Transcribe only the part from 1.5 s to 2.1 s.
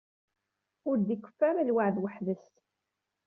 lweɛd